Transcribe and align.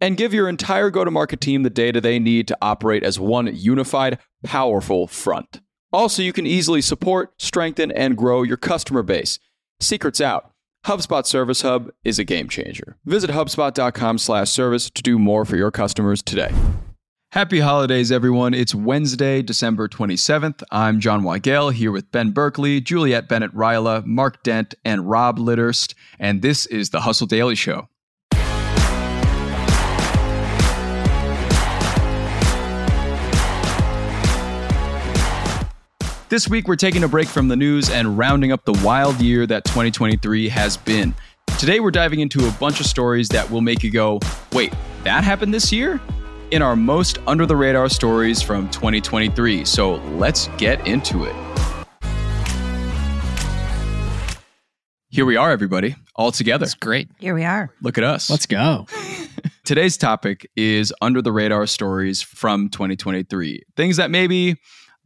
And 0.00 0.16
give 0.16 0.32
your 0.32 0.48
entire 0.48 0.90
go 0.90 1.04
to 1.04 1.10
market 1.10 1.40
team 1.40 1.62
the 1.62 1.70
data 1.70 2.00
they 2.00 2.18
need 2.18 2.46
to 2.48 2.58
operate 2.62 3.02
as 3.02 3.18
one 3.18 3.54
unified, 3.54 4.18
powerful 4.44 5.06
front. 5.06 5.60
Also, 5.92 6.22
you 6.22 6.32
can 6.32 6.46
easily 6.46 6.80
support, 6.80 7.32
strengthen, 7.38 7.90
and 7.90 8.16
grow 8.16 8.42
your 8.42 8.56
customer 8.56 9.02
base. 9.02 9.38
Secrets 9.80 10.20
out. 10.20 10.52
HubSpot 10.86 11.26
Service 11.26 11.62
Hub 11.62 11.90
is 12.04 12.18
a 12.18 12.24
game 12.24 12.48
changer. 12.48 12.98
Visit 13.04 13.30
hubspot.com/service 13.30 14.90
to 14.90 15.02
do 15.02 15.18
more 15.18 15.44
for 15.44 15.56
your 15.56 15.70
customers 15.70 16.22
today. 16.22 16.52
Happy 17.32 17.60
holidays, 17.60 18.10
everyone. 18.10 18.54
It's 18.54 18.74
Wednesday, 18.74 19.42
December 19.42 19.86
27th. 19.88 20.62
I'm 20.70 20.98
Jon 20.98 21.22
Weigell 21.22 21.72
here 21.72 21.92
with 21.92 22.10
Ben 22.10 22.30
Berkley, 22.30 22.80
Juliet 22.80 23.28
Bennett 23.28 23.54
Rylah, 23.54 24.06
Mark 24.06 24.42
Dent, 24.42 24.74
and 24.84 25.10
Rob 25.10 25.38
Litterst, 25.38 25.94
and 26.18 26.40
this 26.40 26.64
is 26.66 26.88
the 26.90 27.00
Hustle 27.00 27.26
Daily 27.26 27.54
Show. 27.54 27.88
This 36.30 36.46
week, 36.46 36.68
we're 36.68 36.76
taking 36.76 37.04
a 37.04 37.08
break 37.08 37.26
from 37.26 37.48
the 37.48 37.56
news 37.56 37.88
and 37.88 38.18
rounding 38.18 38.52
up 38.52 38.66
the 38.66 38.78
wild 38.84 39.18
year 39.18 39.46
that 39.46 39.64
2023 39.64 40.50
has 40.50 40.76
been. 40.76 41.14
Today, 41.58 41.80
we're 41.80 41.90
diving 41.90 42.20
into 42.20 42.46
a 42.46 42.50
bunch 42.60 42.80
of 42.80 42.86
stories 42.86 43.30
that 43.30 43.50
will 43.50 43.62
make 43.62 43.82
you 43.82 43.90
go, 43.90 44.20
wait, 44.52 44.74
that 45.04 45.24
happened 45.24 45.54
this 45.54 45.72
year? 45.72 45.98
In 46.50 46.60
our 46.60 46.76
most 46.76 47.16
under 47.26 47.46
the 47.46 47.56
radar 47.56 47.88
stories 47.88 48.42
from 48.42 48.68
2023. 48.68 49.64
So 49.64 49.94
let's 50.18 50.48
get 50.58 50.86
into 50.86 51.24
it. 51.24 51.34
Here 55.08 55.24
we 55.24 55.38
are, 55.38 55.50
everybody, 55.50 55.96
all 56.14 56.30
together. 56.30 56.66
That's 56.66 56.74
great. 56.74 57.08
Here 57.18 57.34
we 57.34 57.44
are. 57.44 57.70
Look 57.80 57.96
at 57.96 58.04
us. 58.04 58.28
Let's 58.28 58.44
go. 58.44 58.86
Today's 59.64 59.96
topic 59.96 60.46
is 60.56 60.92
under 61.00 61.22
the 61.22 61.32
radar 61.32 61.66
stories 61.66 62.20
from 62.20 62.68
2023. 62.68 63.62
Things 63.76 63.96
that 63.96 64.10
maybe 64.10 64.56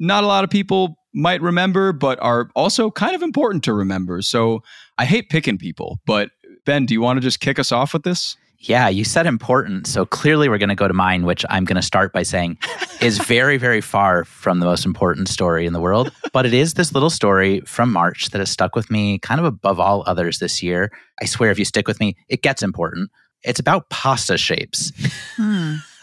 not 0.00 0.24
a 0.24 0.26
lot 0.26 0.42
of 0.42 0.50
people 0.50 0.96
might 1.14 1.40
remember, 1.40 1.92
but 1.92 2.18
are 2.20 2.48
also 2.54 2.90
kind 2.90 3.14
of 3.14 3.22
important 3.22 3.64
to 3.64 3.72
remember. 3.72 4.22
So 4.22 4.62
I 4.98 5.04
hate 5.04 5.28
picking 5.28 5.58
people, 5.58 5.98
but 6.06 6.30
Ben, 6.64 6.86
do 6.86 6.94
you 6.94 7.00
want 7.00 7.16
to 7.16 7.20
just 7.20 7.40
kick 7.40 7.58
us 7.58 7.72
off 7.72 7.92
with 7.92 8.02
this? 8.02 8.36
Yeah, 8.64 8.88
you 8.88 9.02
said 9.02 9.26
important. 9.26 9.88
So 9.88 10.06
clearly 10.06 10.48
we're 10.48 10.58
going 10.58 10.68
to 10.68 10.76
go 10.76 10.86
to 10.86 10.94
mine, 10.94 11.24
which 11.24 11.44
I'm 11.50 11.64
going 11.64 11.76
to 11.76 11.82
start 11.82 12.12
by 12.12 12.22
saying 12.22 12.58
is 13.00 13.18
very, 13.18 13.56
very 13.56 13.80
far 13.80 14.24
from 14.24 14.60
the 14.60 14.66
most 14.66 14.86
important 14.86 15.28
story 15.28 15.66
in 15.66 15.72
the 15.72 15.80
world. 15.80 16.12
But 16.32 16.46
it 16.46 16.54
is 16.54 16.74
this 16.74 16.92
little 16.92 17.10
story 17.10 17.60
from 17.62 17.92
March 17.92 18.30
that 18.30 18.38
has 18.38 18.50
stuck 18.50 18.76
with 18.76 18.88
me 18.88 19.18
kind 19.18 19.40
of 19.40 19.46
above 19.46 19.80
all 19.80 20.04
others 20.06 20.38
this 20.38 20.62
year. 20.62 20.92
I 21.20 21.24
swear, 21.24 21.50
if 21.50 21.58
you 21.58 21.64
stick 21.64 21.88
with 21.88 21.98
me, 21.98 22.16
it 22.28 22.42
gets 22.42 22.62
important. 22.62 23.10
It's 23.44 23.58
about 23.60 23.88
pasta 23.90 24.38
shapes. 24.38 24.92
Hmm. 25.36 25.74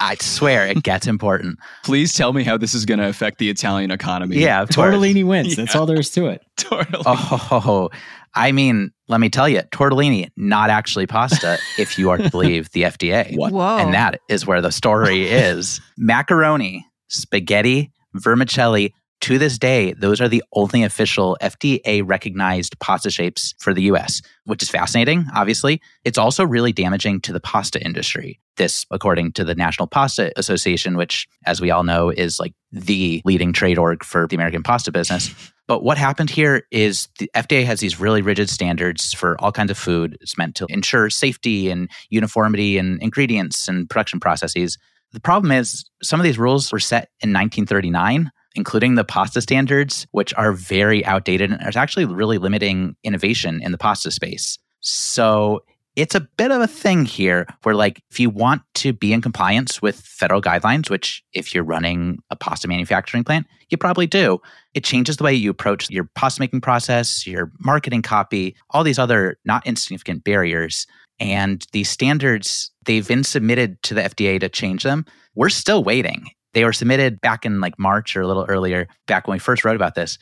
I 0.00 0.16
swear 0.20 0.66
it 0.66 0.82
gets 0.82 1.06
important. 1.06 1.58
Please 1.84 2.14
tell 2.14 2.32
me 2.32 2.42
how 2.42 2.56
this 2.56 2.74
is 2.74 2.84
going 2.84 2.98
to 3.00 3.08
affect 3.08 3.38
the 3.38 3.48
Italian 3.48 3.90
economy. 3.90 4.38
Yeah, 4.38 4.64
tortellini 4.64 5.24
wins. 5.24 5.56
That's 5.56 5.74
all 5.74 5.86
there 5.86 5.98
is 5.98 6.10
to 6.10 6.26
it. 6.26 6.42
Tortellini. 6.56 7.02
Oh, 7.06 7.90
I 8.34 8.52
mean, 8.52 8.90
let 9.08 9.20
me 9.20 9.30
tell 9.30 9.48
you, 9.48 9.60
tortellini 9.72 10.30
not 10.36 10.70
actually 10.70 11.06
pasta 11.06 11.58
if 11.78 11.98
you 11.98 12.10
are 12.10 12.18
to 12.18 12.30
believe 12.30 12.70
the 12.70 12.82
FDA. 12.82 13.36
What? 13.36 13.52
Whoa. 13.52 13.78
And 13.78 13.94
that 13.94 14.20
is 14.28 14.46
where 14.46 14.60
the 14.60 14.70
story 14.72 15.26
is. 15.28 15.80
Macaroni, 15.96 16.86
spaghetti, 17.08 17.92
vermicelli, 18.14 18.92
to 19.24 19.38
this 19.38 19.56
day, 19.56 19.94
those 19.94 20.20
are 20.20 20.28
the 20.28 20.44
only 20.52 20.82
official 20.82 21.38
FDA 21.40 22.02
recognized 22.04 22.78
pasta 22.78 23.10
shapes 23.10 23.54
for 23.58 23.72
the 23.72 23.84
US, 23.84 24.20
which 24.44 24.62
is 24.62 24.68
fascinating, 24.68 25.24
obviously. 25.34 25.80
It's 26.04 26.18
also 26.18 26.44
really 26.44 26.72
damaging 26.72 27.22
to 27.22 27.32
the 27.32 27.40
pasta 27.40 27.82
industry. 27.82 28.38
This, 28.58 28.84
according 28.90 29.32
to 29.32 29.44
the 29.44 29.54
National 29.54 29.88
Pasta 29.88 30.30
Association, 30.36 30.98
which, 30.98 31.26
as 31.46 31.58
we 31.58 31.70
all 31.70 31.84
know, 31.84 32.10
is 32.10 32.38
like 32.38 32.52
the 32.70 33.22
leading 33.24 33.54
trade 33.54 33.78
org 33.78 34.04
for 34.04 34.26
the 34.26 34.36
American 34.36 34.62
pasta 34.62 34.92
business. 34.92 35.34
But 35.66 35.82
what 35.82 35.96
happened 35.96 36.28
here 36.28 36.66
is 36.70 37.08
the 37.18 37.30
FDA 37.34 37.64
has 37.64 37.80
these 37.80 37.98
really 37.98 38.20
rigid 38.20 38.50
standards 38.50 39.14
for 39.14 39.40
all 39.40 39.52
kinds 39.52 39.70
of 39.70 39.78
food. 39.78 40.18
It's 40.20 40.36
meant 40.36 40.54
to 40.56 40.66
ensure 40.68 41.08
safety 41.08 41.70
and 41.70 41.90
uniformity 42.10 42.76
and 42.76 43.00
ingredients 43.02 43.68
and 43.68 43.88
production 43.88 44.20
processes. 44.20 44.76
The 45.12 45.20
problem 45.20 45.50
is 45.50 45.86
some 46.02 46.20
of 46.20 46.24
these 46.24 46.38
rules 46.38 46.70
were 46.70 46.78
set 46.78 47.08
in 47.22 47.32
1939 47.32 48.30
including 48.54 48.94
the 48.94 49.04
pasta 49.04 49.40
standards, 49.40 50.06
which 50.12 50.32
are 50.34 50.52
very 50.52 51.04
outdated 51.04 51.50
and 51.50 51.68
is 51.68 51.76
actually 51.76 52.04
really 52.04 52.38
limiting 52.38 52.96
innovation 53.02 53.60
in 53.62 53.72
the 53.72 53.78
pasta 53.78 54.10
space. 54.10 54.58
So 54.80 55.62
it's 55.96 56.14
a 56.14 56.20
bit 56.20 56.50
of 56.50 56.60
a 56.60 56.66
thing 56.66 57.04
here 57.04 57.46
where 57.62 57.74
like 57.74 58.02
if 58.10 58.18
you 58.18 58.28
want 58.28 58.62
to 58.74 58.92
be 58.92 59.12
in 59.12 59.22
compliance 59.22 59.80
with 59.80 60.00
federal 60.00 60.42
guidelines 60.42 60.90
which 60.90 61.22
if 61.32 61.54
you're 61.54 61.64
running 61.64 62.18
a 62.30 62.36
pasta 62.36 62.66
manufacturing 62.66 63.22
plant 63.22 63.46
you 63.70 63.76
probably 63.76 64.06
do 64.06 64.40
it 64.74 64.84
changes 64.84 65.16
the 65.16 65.24
way 65.24 65.32
you 65.32 65.50
approach 65.50 65.88
your 65.90 66.08
pasta 66.14 66.40
making 66.40 66.60
process 66.60 67.26
your 67.26 67.52
marketing 67.60 68.02
copy 68.02 68.56
all 68.70 68.84
these 68.84 68.98
other 68.98 69.38
not 69.44 69.66
insignificant 69.66 70.24
barriers. 70.24 70.86
And 71.20 71.64
these 71.72 71.88
standards 71.88 72.72
they've 72.86 73.06
been 73.06 73.24
submitted 73.24 73.82
to 73.84 73.94
the 73.94 74.02
fda 74.02 74.40
to 74.40 74.48
change 74.48 74.82
them. 74.82 75.06
We're 75.34 75.48
still 75.48 75.84
waiting 75.84 76.26
they 76.54 76.64
were 76.64 76.72
submitted 76.72 77.20
back 77.20 77.44
in 77.44 77.60
like 77.60 77.78
March 77.78 78.16
or 78.16 78.22
a 78.22 78.26
little 78.26 78.46
earlier, 78.48 78.88
back 79.06 79.26
when 79.26 79.34
we 79.34 79.38
first 79.40 79.64
wrote 79.64 79.76
about 79.76 79.94
this. 79.94 80.18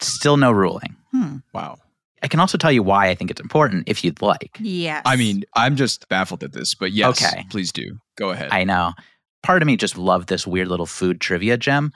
Still 0.00 0.36
no 0.36 0.50
ruling. 0.50 0.96
Hmm. 1.12 1.36
Wow. 1.54 1.78
I 2.22 2.28
can 2.28 2.40
also 2.40 2.58
tell 2.58 2.72
you 2.72 2.82
why 2.82 3.08
I 3.08 3.14
think 3.14 3.30
it's 3.30 3.40
important 3.40 3.88
if 3.88 4.02
you'd 4.02 4.20
like. 4.20 4.58
Yes. 4.60 5.02
I 5.04 5.16
mean, 5.16 5.44
I'm 5.54 5.76
just 5.76 6.08
baffled 6.08 6.42
at 6.42 6.52
this, 6.52 6.74
but 6.74 6.92
yes, 6.92 7.22
okay. 7.22 7.44
please 7.50 7.70
do. 7.72 7.98
Go 8.16 8.30
ahead. 8.30 8.48
I 8.50 8.64
know. 8.64 8.94
Part 9.42 9.62
of 9.62 9.66
me 9.66 9.76
just 9.76 9.96
loved 9.96 10.28
this 10.28 10.46
weird 10.46 10.68
little 10.68 10.86
food 10.86 11.20
trivia 11.20 11.56
gem, 11.56 11.92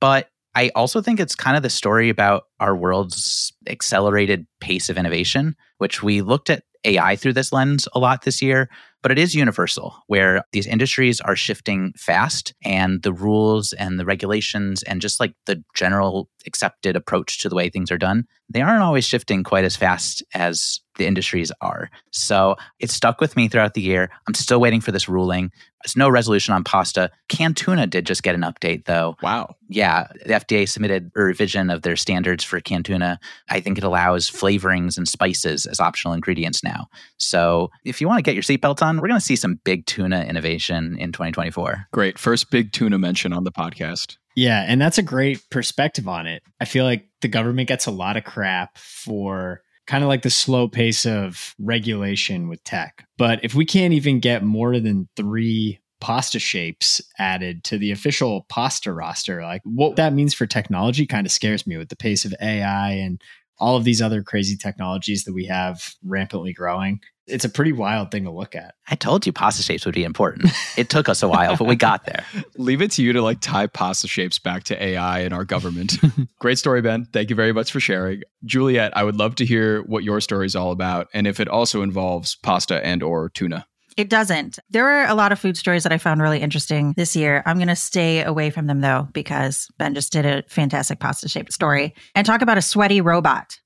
but 0.00 0.28
I 0.54 0.70
also 0.74 1.00
think 1.00 1.18
it's 1.18 1.34
kind 1.34 1.56
of 1.56 1.62
the 1.62 1.70
story 1.70 2.10
about 2.10 2.44
our 2.60 2.76
world's 2.76 3.52
accelerated 3.66 4.46
pace 4.60 4.88
of 4.88 4.98
innovation, 4.98 5.56
which 5.78 6.02
we 6.02 6.20
looked 6.20 6.50
at 6.50 6.64
AI 6.84 7.16
through 7.16 7.32
this 7.32 7.52
lens 7.52 7.88
a 7.94 7.98
lot 7.98 8.22
this 8.22 8.42
year 8.42 8.68
but 9.02 9.10
it 9.10 9.18
is 9.18 9.34
universal 9.34 9.96
where 10.06 10.44
these 10.52 10.66
industries 10.66 11.20
are 11.20 11.36
shifting 11.36 11.92
fast 11.96 12.54
and 12.64 13.02
the 13.02 13.12
rules 13.12 13.72
and 13.72 13.98
the 13.98 14.04
regulations 14.04 14.82
and 14.84 15.00
just 15.00 15.20
like 15.20 15.34
the 15.46 15.62
general 15.74 16.28
accepted 16.46 16.96
approach 16.96 17.38
to 17.38 17.48
the 17.48 17.54
way 17.54 17.68
things 17.68 17.90
are 17.90 17.98
done, 17.98 18.26
they 18.48 18.60
aren't 18.60 18.82
always 18.82 19.04
shifting 19.04 19.42
quite 19.42 19.64
as 19.64 19.76
fast 19.76 20.22
as 20.34 20.80
the 20.96 21.06
industries 21.06 21.50
are. 21.60 21.90
So 22.10 22.56
it 22.78 22.90
stuck 22.90 23.20
with 23.20 23.34
me 23.36 23.48
throughout 23.48 23.74
the 23.74 23.80
year. 23.80 24.10
I'm 24.28 24.34
still 24.34 24.60
waiting 24.60 24.80
for 24.80 24.92
this 24.92 25.08
ruling. 25.08 25.50
There's 25.82 25.96
no 25.96 26.10
resolution 26.10 26.54
on 26.54 26.64
pasta. 26.64 27.10
Canned 27.28 27.56
tuna 27.56 27.86
did 27.86 28.06
just 28.06 28.22
get 28.22 28.34
an 28.34 28.42
update 28.42 28.84
though. 28.84 29.16
Wow. 29.22 29.56
Yeah. 29.68 30.08
The 30.26 30.34
FDA 30.34 30.68
submitted 30.68 31.10
a 31.16 31.22
revision 31.22 31.70
of 31.70 31.82
their 31.82 31.96
standards 31.96 32.44
for 32.44 32.60
canned 32.60 32.84
tuna. 32.84 33.18
I 33.48 33.60
think 33.60 33.78
it 33.78 33.84
allows 33.84 34.30
flavorings 34.30 34.98
and 34.98 35.08
spices 35.08 35.64
as 35.64 35.80
optional 35.80 36.14
ingredients 36.14 36.62
now. 36.62 36.88
So 37.16 37.70
if 37.84 38.00
you 38.00 38.06
want 38.06 38.18
to 38.18 38.22
get 38.22 38.34
your 38.34 38.42
seatbelt 38.42 38.82
on, 38.82 38.91
we're 39.00 39.08
going 39.08 39.20
to 39.20 39.24
see 39.24 39.36
some 39.36 39.60
big 39.64 39.86
tuna 39.86 40.22
innovation 40.24 40.96
in 40.98 41.12
2024. 41.12 41.88
Great. 41.92 42.18
First 42.18 42.50
big 42.50 42.72
tuna 42.72 42.98
mention 42.98 43.32
on 43.32 43.44
the 43.44 43.52
podcast. 43.52 44.16
Yeah, 44.34 44.64
and 44.66 44.80
that's 44.80 44.98
a 44.98 45.02
great 45.02 45.42
perspective 45.50 46.08
on 46.08 46.26
it. 46.26 46.42
I 46.60 46.64
feel 46.64 46.84
like 46.84 47.08
the 47.20 47.28
government 47.28 47.68
gets 47.68 47.86
a 47.86 47.90
lot 47.90 48.16
of 48.16 48.24
crap 48.24 48.78
for 48.78 49.62
kind 49.86 50.04
of 50.04 50.08
like 50.08 50.22
the 50.22 50.30
slow 50.30 50.68
pace 50.68 51.04
of 51.04 51.54
regulation 51.58 52.48
with 52.48 52.62
tech. 52.64 53.06
But 53.18 53.40
if 53.44 53.54
we 53.54 53.64
can't 53.64 53.92
even 53.92 54.20
get 54.20 54.42
more 54.42 54.78
than 54.80 55.08
three 55.16 55.80
pasta 56.00 56.38
shapes 56.38 57.00
added 57.18 57.62
to 57.64 57.78
the 57.78 57.92
official 57.92 58.46
pasta 58.48 58.92
roster, 58.92 59.42
like 59.42 59.62
what 59.64 59.96
that 59.96 60.12
means 60.12 60.34
for 60.34 60.46
technology 60.46 61.06
kind 61.06 61.26
of 61.26 61.32
scares 61.32 61.66
me 61.66 61.76
with 61.76 61.88
the 61.88 61.96
pace 61.96 62.24
of 62.24 62.34
AI 62.40 62.92
and 62.92 63.20
all 63.58 63.76
of 63.76 63.84
these 63.84 64.02
other 64.02 64.22
crazy 64.22 64.56
technologies 64.56 65.24
that 65.24 65.34
we 65.34 65.46
have 65.46 65.94
rampantly 66.02 66.52
growing 66.52 67.00
it's 67.26 67.44
a 67.44 67.48
pretty 67.48 67.72
wild 67.72 68.10
thing 68.10 68.24
to 68.24 68.30
look 68.30 68.54
at. 68.54 68.74
I 68.88 68.94
told 68.94 69.26
you 69.26 69.32
pasta 69.32 69.62
shapes 69.62 69.86
would 69.86 69.94
be 69.94 70.04
important. 70.04 70.50
It 70.76 70.90
took 70.90 71.08
us 71.08 71.22
a 71.22 71.28
while, 71.28 71.56
but 71.56 71.66
we 71.66 71.76
got 71.76 72.04
there. 72.04 72.24
Leave 72.56 72.82
it 72.82 72.90
to 72.92 73.02
you 73.02 73.12
to 73.12 73.22
like 73.22 73.40
tie 73.40 73.66
pasta 73.66 74.08
shapes 74.08 74.38
back 74.38 74.64
to 74.64 74.82
AI 74.82 75.20
and 75.20 75.32
our 75.32 75.44
government. 75.44 75.98
Great 76.40 76.58
story, 76.58 76.82
Ben. 76.82 77.06
Thank 77.12 77.30
you 77.30 77.36
very 77.36 77.52
much 77.52 77.70
for 77.70 77.80
sharing. 77.80 78.22
Juliet, 78.44 78.96
I 78.96 79.04
would 79.04 79.16
love 79.16 79.36
to 79.36 79.46
hear 79.46 79.82
what 79.82 80.02
your 80.02 80.20
story 80.20 80.46
is 80.46 80.56
all 80.56 80.72
about 80.72 81.08
and 81.14 81.26
if 81.26 81.38
it 81.40 81.48
also 81.48 81.82
involves 81.82 82.36
pasta 82.36 82.84
and 82.84 83.02
or 83.02 83.28
tuna. 83.30 83.66
It 83.96 84.08
doesn't. 84.08 84.58
There 84.70 84.88
are 84.88 85.06
a 85.06 85.14
lot 85.14 85.32
of 85.32 85.38
food 85.38 85.56
stories 85.56 85.82
that 85.82 85.92
I 85.92 85.98
found 85.98 86.22
really 86.22 86.40
interesting 86.40 86.94
this 86.96 87.14
year. 87.14 87.42
I'm 87.46 87.56
going 87.56 87.68
to 87.68 87.76
stay 87.76 88.22
away 88.22 88.50
from 88.50 88.66
them 88.66 88.80
though, 88.80 89.08
because 89.12 89.68
Ben 89.78 89.94
just 89.94 90.12
did 90.12 90.26
a 90.26 90.42
fantastic 90.48 90.98
pasta 90.98 91.28
shaped 91.28 91.52
story 91.52 91.94
and 92.14 92.26
talk 92.26 92.42
about 92.42 92.58
a 92.58 92.62
sweaty 92.62 93.00
robot. 93.00 93.58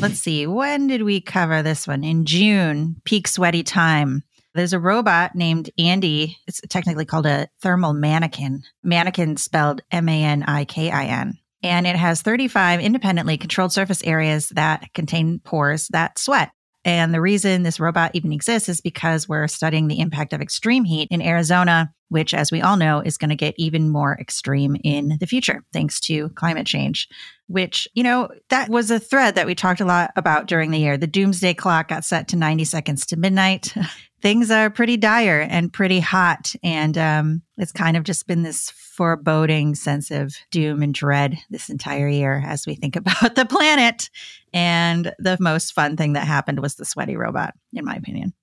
Let's 0.00 0.18
see. 0.18 0.46
When 0.46 0.88
did 0.88 1.02
we 1.02 1.20
cover 1.20 1.62
this 1.62 1.86
one? 1.86 2.04
In 2.04 2.24
June, 2.24 2.96
peak 3.04 3.28
sweaty 3.28 3.62
time. 3.62 4.22
There's 4.54 4.72
a 4.72 4.78
robot 4.78 5.34
named 5.34 5.70
Andy. 5.78 6.36
It's 6.46 6.60
technically 6.68 7.04
called 7.06 7.24
a 7.24 7.48
thermal 7.62 7.94
manikin. 7.94 8.62
Manikin 8.84 9.38
spelled 9.38 9.80
M 9.90 10.08
A 10.08 10.24
N 10.24 10.42
I 10.42 10.64
K 10.64 10.90
I 10.90 11.04
N. 11.04 11.38
And 11.62 11.86
it 11.86 11.96
has 11.96 12.22
35 12.22 12.80
independently 12.80 13.38
controlled 13.38 13.72
surface 13.72 14.02
areas 14.02 14.48
that 14.50 14.92
contain 14.92 15.38
pores 15.38 15.88
that 15.88 16.18
sweat. 16.18 16.50
And 16.84 17.14
the 17.14 17.20
reason 17.20 17.62
this 17.62 17.78
robot 17.78 18.12
even 18.14 18.32
exists 18.32 18.68
is 18.68 18.80
because 18.80 19.28
we're 19.28 19.48
studying 19.48 19.88
the 19.88 20.00
impact 20.00 20.32
of 20.32 20.40
extreme 20.40 20.84
heat 20.84 21.08
in 21.10 21.22
Arizona, 21.22 21.92
which, 22.12 22.34
as 22.34 22.52
we 22.52 22.60
all 22.60 22.76
know, 22.76 23.00
is 23.00 23.16
going 23.16 23.30
to 23.30 23.36
get 23.36 23.54
even 23.56 23.88
more 23.88 24.16
extreme 24.20 24.76
in 24.84 25.16
the 25.18 25.26
future 25.26 25.64
thanks 25.72 25.98
to 26.00 26.28
climate 26.30 26.66
change. 26.66 27.08
Which, 27.48 27.88
you 27.94 28.02
know, 28.02 28.28
that 28.50 28.68
was 28.68 28.90
a 28.90 29.00
thread 29.00 29.34
that 29.34 29.46
we 29.46 29.54
talked 29.54 29.80
a 29.80 29.86
lot 29.86 30.10
about 30.14 30.46
during 30.46 30.70
the 30.70 30.78
year. 30.78 30.96
The 30.96 31.06
doomsday 31.06 31.54
clock 31.54 31.88
got 31.88 32.04
set 32.04 32.28
to 32.28 32.36
90 32.36 32.64
seconds 32.64 33.06
to 33.06 33.16
midnight. 33.16 33.74
Things 34.22 34.50
are 34.50 34.70
pretty 34.70 34.96
dire 34.96 35.40
and 35.40 35.72
pretty 35.72 35.98
hot. 35.98 36.54
And 36.62 36.96
um, 36.96 37.42
it's 37.56 37.72
kind 37.72 37.96
of 37.96 38.04
just 38.04 38.26
been 38.26 38.42
this 38.42 38.70
foreboding 38.70 39.74
sense 39.74 40.10
of 40.10 40.36
doom 40.50 40.82
and 40.82 40.94
dread 40.94 41.38
this 41.50 41.68
entire 41.68 42.08
year 42.08 42.42
as 42.46 42.66
we 42.66 42.74
think 42.74 42.94
about 42.96 43.34
the 43.34 43.46
planet. 43.46 44.10
And 44.52 45.12
the 45.18 45.38
most 45.40 45.72
fun 45.72 45.96
thing 45.96 46.12
that 46.12 46.26
happened 46.26 46.60
was 46.60 46.74
the 46.74 46.84
sweaty 46.84 47.16
robot, 47.16 47.54
in 47.72 47.84
my 47.84 47.96
opinion. 47.96 48.34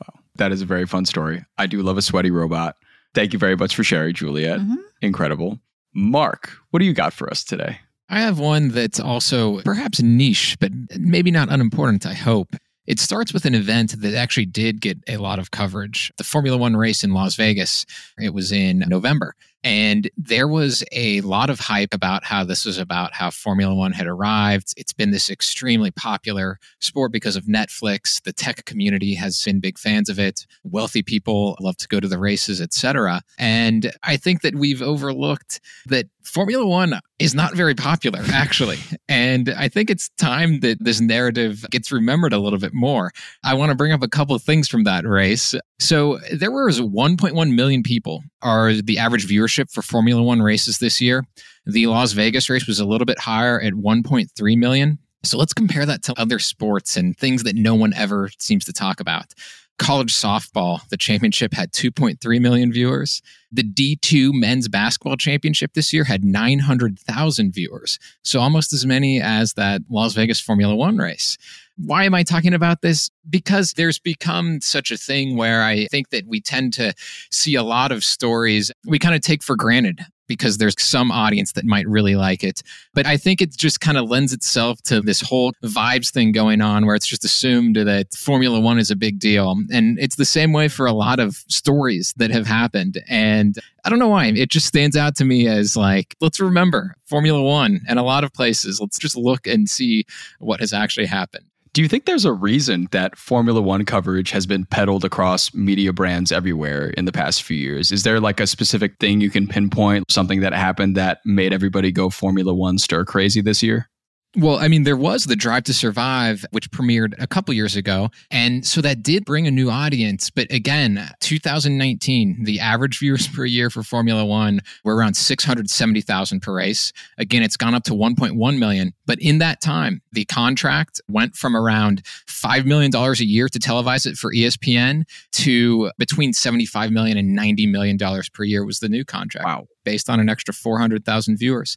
Wow. 0.00 0.20
That 0.36 0.52
is 0.52 0.62
a 0.62 0.66
very 0.66 0.86
fun 0.86 1.04
story. 1.04 1.44
I 1.58 1.66
do 1.66 1.82
love 1.82 1.98
a 1.98 2.02
sweaty 2.02 2.30
robot. 2.30 2.76
Thank 3.14 3.32
you 3.32 3.38
very 3.38 3.56
much 3.56 3.74
for 3.74 3.84
sharing, 3.84 4.14
Juliet. 4.14 4.60
Mm-hmm. 4.60 4.76
Incredible. 5.02 5.58
Mark, 5.94 6.56
what 6.70 6.78
do 6.78 6.84
you 6.84 6.92
got 6.92 7.12
for 7.12 7.28
us 7.30 7.42
today? 7.42 7.78
I 8.08 8.20
have 8.20 8.38
one 8.38 8.68
that's 8.68 9.00
also 9.00 9.60
perhaps 9.62 10.02
niche, 10.02 10.56
but 10.60 10.72
maybe 10.98 11.30
not 11.30 11.48
unimportant, 11.48 12.06
I 12.06 12.14
hope. 12.14 12.56
It 12.86 12.98
starts 12.98 13.32
with 13.32 13.44
an 13.44 13.54
event 13.54 14.00
that 14.00 14.14
actually 14.14 14.46
did 14.46 14.80
get 14.80 14.98
a 15.06 15.18
lot 15.18 15.38
of 15.38 15.52
coverage. 15.52 16.12
The 16.16 16.24
Formula 16.24 16.56
One 16.56 16.76
race 16.76 17.04
in 17.04 17.12
Las 17.12 17.36
Vegas. 17.36 17.86
It 18.18 18.34
was 18.34 18.50
in 18.50 18.80
November. 18.88 19.36
And 19.62 20.10
there 20.16 20.48
was 20.48 20.82
a 20.92 21.20
lot 21.20 21.50
of 21.50 21.60
hype 21.60 21.92
about 21.92 22.24
how 22.24 22.44
this 22.44 22.64
was 22.64 22.78
about 22.78 23.12
how 23.12 23.30
Formula 23.30 23.74
One 23.74 23.92
had 23.92 24.06
arrived. 24.06 24.72
It's 24.76 24.92
been 24.92 25.10
this 25.10 25.28
extremely 25.28 25.90
popular 25.90 26.58
sport 26.80 27.12
because 27.12 27.36
of 27.36 27.44
Netflix. 27.44 28.22
The 28.22 28.32
tech 28.32 28.64
community 28.64 29.14
has 29.14 29.42
been 29.42 29.60
big 29.60 29.78
fans 29.78 30.08
of 30.08 30.18
it. 30.18 30.46
Wealthy 30.64 31.02
people 31.02 31.56
love 31.60 31.76
to 31.78 31.88
go 31.88 32.00
to 32.00 32.08
the 32.08 32.18
races, 32.18 32.60
etc. 32.60 33.22
And 33.38 33.92
I 34.02 34.16
think 34.16 34.40
that 34.42 34.54
we've 34.54 34.82
overlooked 34.82 35.60
that 35.86 36.06
Formula 36.30 36.64
One 36.64 37.00
is 37.18 37.34
not 37.34 37.54
very 37.54 37.74
popular, 37.74 38.20
actually. 38.32 38.78
And 39.08 39.48
I 39.50 39.68
think 39.68 39.90
it's 39.90 40.08
time 40.10 40.60
that 40.60 40.82
this 40.82 41.00
narrative 41.00 41.66
gets 41.70 41.90
remembered 41.90 42.32
a 42.32 42.38
little 42.38 42.58
bit 42.58 42.72
more. 42.72 43.10
I 43.42 43.54
want 43.54 43.70
to 43.70 43.74
bring 43.74 43.92
up 43.92 44.02
a 44.02 44.08
couple 44.08 44.36
of 44.36 44.42
things 44.42 44.68
from 44.68 44.84
that 44.84 45.04
race. 45.04 45.54
So 45.80 46.18
there 46.32 46.52
was 46.52 46.80
1.1 46.80 47.54
million 47.54 47.82
people 47.82 48.22
are 48.42 48.72
the 48.74 48.98
average 48.98 49.26
viewership 49.26 49.72
for 49.72 49.82
Formula 49.82 50.22
One 50.22 50.40
races 50.40 50.78
this 50.78 51.00
year. 51.00 51.24
The 51.66 51.88
Las 51.88 52.12
Vegas 52.12 52.48
race 52.48 52.66
was 52.66 52.78
a 52.78 52.86
little 52.86 53.06
bit 53.06 53.18
higher 53.18 53.60
at 53.60 53.72
1.3 53.72 54.56
million. 54.56 54.98
So 55.22 55.36
let's 55.36 55.52
compare 55.52 55.84
that 55.84 56.02
to 56.04 56.18
other 56.18 56.38
sports 56.38 56.96
and 56.96 57.16
things 57.16 57.42
that 57.42 57.56
no 57.56 57.74
one 57.74 57.92
ever 57.92 58.30
seems 58.38 58.64
to 58.66 58.72
talk 58.72 59.00
about. 59.00 59.34
College 59.80 60.12
softball, 60.12 60.86
the 60.90 60.96
championship 60.98 61.54
had 61.54 61.72
2.3 61.72 62.38
million 62.38 62.70
viewers. 62.70 63.22
The 63.50 63.62
D2 63.62 64.30
men's 64.34 64.68
basketball 64.68 65.16
championship 65.16 65.72
this 65.72 65.90
year 65.90 66.04
had 66.04 66.22
900,000 66.22 67.54
viewers. 67.54 67.98
So 68.22 68.40
almost 68.40 68.74
as 68.74 68.84
many 68.84 69.22
as 69.22 69.54
that 69.54 69.80
Las 69.88 70.12
Vegas 70.12 70.38
Formula 70.38 70.76
One 70.76 70.98
race. 70.98 71.38
Why 71.78 72.04
am 72.04 72.14
I 72.14 72.24
talking 72.24 72.52
about 72.52 72.82
this? 72.82 73.10
Because 73.28 73.72
there's 73.72 73.98
become 73.98 74.60
such 74.60 74.90
a 74.90 74.98
thing 74.98 75.34
where 75.34 75.62
I 75.62 75.86
think 75.86 76.10
that 76.10 76.26
we 76.26 76.42
tend 76.42 76.74
to 76.74 76.92
see 77.30 77.54
a 77.54 77.62
lot 77.62 77.90
of 77.90 78.04
stories 78.04 78.70
we 78.84 78.98
kind 78.98 79.14
of 79.14 79.22
take 79.22 79.42
for 79.42 79.56
granted 79.56 80.04
because 80.30 80.58
there's 80.58 80.80
some 80.80 81.10
audience 81.10 81.50
that 81.52 81.64
might 81.64 81.88
really 81.88 82.14
like 82.14 82.44
it. 82.44 82.62
But 82.94 83.04
I 83.04 83.16
think 83.16 83.42
it 83.42 83.50
just 83.50 83.80
kind 83.80 83.98
of 83.98 84.08
lends 84.08 84.32
itself 84.32 84.80
to 84.82 85.00
this 85.00 85.20
whole 85.20 85.52
vibes 85.64 86.12
thing 86.12 86.30
going 86.30 86.60
on 86.60 86.86
where 86.86 86.94
it's 86.94 87.08
just 87.08 87.24
assumed 87.24 87.74
that 87.74 88.14
Formula 88.14 88.60
One 88.60 88.78
is 88.78 88.92
a 88.92 88.96
big 88.96 89.18
deal. 89.18 89.56
And 89.72 89.98
it's 89.98 90.14
the 90.14 90.24
same 90.24 90.52
way 90.52 90.68
for 90.68 90.86
a 90.86 90.92
lot 90.92 91.18
of 91.18 91.42
stories 91.48 92.14
that 92.18 92.30
have 92.30 92.46
happened. 92.46 93.02
And 93.08 93.56
I 93.84 93.90
don't 93.90 93.98
know 93.98 94.08
why. 94.08 94.26
It 94.26 94.50
just 94.50 94.68
stands 94.68 94.96
out 94.96 95.16
to 95.16 95.24
me 95.24 95.48
as 95.48 95.76
like, 95.76 96.14
let's 96.20 96.38
remember 96.38 96.94
Formula 97.06 97.42
One 97.42 97.80
and 97.88 97.98
a 97.98 98.04
lot 98.04 98.22
of 98.22 98.32
places. 98.32 98.80
Let's 98.80 99.00
just 99.00 99.16
look 99.16 99.48
and 99.48 99.68
see 99.68 100.04
what 100.38 100.60
has 100.60 100.72
actually 100.72 101.06
happened. 101.06 101.49
Do 101.80 101.82
you 101.82 101.88
think 101.88 102.04
there's 102.04 102.26
a 102.26 102.32
reason 102.34 102.88
that 102.90 103.16
Formula 103.16 103.62
One 103.62 103.86
coverage 103.86 104.32
has 104.32 104.44
been 104.44 104.66
peddled 104.66 105.02
across 105.02 105.54
media 105.54 105.94
brands 105.94 106.30
everywhere 106.30 106.90
in 106.90 107.06
the 107.06 107.10
past 107.10 107.42
few 107.42 107.56
years? 107.56 107.90
Is 107.90 108.02
there 108.02 108.20
like 108.20 108.38
a 108.38 108.46
specific 108.46 108.98
thing 109.00 109.22
you 109.22 109.30
can 109.30 109.46
pinpoint, 109.46 110.04
something 110.10 110.40
that 110.40 110.52
happened 110.52 110.94
that 110.98 111.20
made 111.24 111.54
everybody 111.54 111.90
go 111.90 112.10
Formula 112.10 112.52
One 112.52 112.76
stir 112.76 113.06
crazy 113.06 113.40
this 113.40 113.62
year? 113.62 113.89
Well, 114.36 114.58
I 114.58 114.68
mean, 114.68 114.84
there 114.84 114.96
was 114.96 115.24
the 115.24 115.34
Drive 115.34 115.64
to 115.64 115.74
Survive, 115.74 116.44
which 116.52 116.70
premiered 116.70 117.14
a 117.18 117.26
couple 117.26 117.52
years 117.52 117.74
ago. 117.74 118.10
And 118.30 118.64
so 118.64 118.80
that 118.80 119.02
did 119.02 119.24
bring 119.24 119.48
a 119.48 119.50
new 119.50 119.70
audience. 119.70 120.30
But 120.30 120.52
again, 120.52 121.10
2019, 121.18 122.44
the 122.44 122.60
average 122.60 123.00
viewers 123.00 123.26
per 123.26 123.44
year 123.44 123.70
for 123.70 123.82
Formula 123.82 124.24
One 124.24 124.60
were 124.84 124.94
around 124.94 125.14
670,000 125.14 126.40
per 126.40 126.54
race. 126.54 126.92
Again, 127.18 127.42
it's 127.42 127.56
gone 127.56 127.74
up 127.74 127.82
to 127.84 127.92
1.1 127.92 128.58
million. 128.58 128.92
But 129.04 129.18
in 129.20 129.38
that 129.38 129.60
time, 129.60 130.00
the 130.12 130.24
contract 130.26 131.00
went 131.08 131.34
from 131.34 131.56
around 131.56 132.04
$5 132.28 132.64
million 132.66 132.94
a 132.94 133.12
year 133.24 133.48
to 133.48 133.58
televise 133.58 134.06
it 134.06 134.16
for 134.16 134.32
ESPN 134.32 135.02
to 135.32 135.90
between 135.98 136.32
$75 136.32 136.92
million 136.92 137.18
and 137.18 137.36
$90 137.36 137.68
million 137.68 137.98
per 138.32 138.44
year 138.44 138.64
was 138.64 138.78
the 138.78 138.88
new 138.88 139.04
contract. 139.04 139.44
Wow. 139.44 139.66
Based 139.84 140.08
on 140.08 140.20
an 140.20 140.28
extra 140.28 140.54
400,000 140.54 141.36
viewers. 141.36 141.76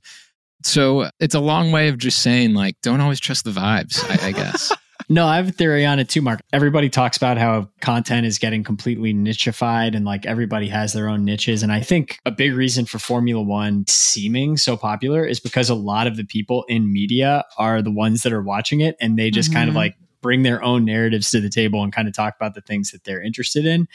So 0.64 1.10
it's 1.20 1.36
a 1.36 1.40
long 1.40 1.72
way 1.72 1.88
of 1.90 1.98
just 1.98 2.22
saying, 2.22 2.54
like, 2.54 2.76
don't 2.82 3.02
always 3.02 3.20
trust 3.20 3.46
the 3.46 3.52
vibes, 3.52 4.04
I, 4.10 4.28
I 4.28 4.32
guess. 4.32 4.72
No, 5.10 5.28
I 5.28 5.36
have 5.36 5.50
a 5.50 5.52
theory 5.52 5.86
on 5.86 6.00
it 6.00 6.08
too, 6.10 6.22
Mark. 6.22 6.42
Everybody 6.54 6.90
talks 6.90 7.18
about 7.18 7.38
how 7.38 7.70
content 7.82 8.26
is 8.26 8.38
getting 8.38 8.64
completely 8.64 9.14
nichified 9.14 9.96
and 9.96 10.06
like 10.06 10.26
everybody 10.26 10.68
has 10.70 10.94
their 10.94 11.10
own 11.10 11.26
niches. 11.26 11.62
And 11.62 11.72
I 11.72 11.82
think 11.82 12.20
a 12.26 12.32
big 12.32 12.54
reason 12.54 12.86
for 12.86 13.00
Formula 13.00 13.42
One 13.42 13.86
seeming 13.88 14.56
so 14.58 14.78
popular 14.78 15.26
is 15.26 15.40
because 15.40 15.70
a 15.70 15.76
lot 15.76 16.08
of 16.08 16.16
the 16.16 16.24
people 16.24 16.64
in 16.70 16.92
media 16.92 17.44
are 17.58 17.82
the 17.82 17.92
ones 17.92 18.24
that 18.24 18.34
are 18.34 18.42
watching 18.42 18.82
it 18.82 18.96
and 19.02 19.18
they 19.18 19.30
just 19.30 19.50
mm-hmm. 19.50 19.58
kind 19.58 19.70
of 19.70 19.74
mm-hmm. 19.74 19.80
like 19.80 19.96
bring 20.22 20.44
their 20.44 20.64
own 20.64 20.86
narratives 20.86 21.32
to 21.32 21.42
the 21.42 21.50
table 21.50 21.84
and 21.84 21.92
kind 21.92 22.08
of 22.08 22.14
talk 22.14 22.36
about 22.36 22.56
the 22.56 22.62
things 22.62 22.92
that 22.92 23.04
they're 23.04 23.22
interested 23.22 23.66
in 23.66 23.88